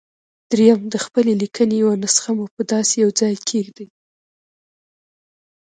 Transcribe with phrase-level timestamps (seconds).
[0.51, 3.87] درېيم د خپلې ليکنې يوه نسخه مو په داسې يوه ځای کېږدئ.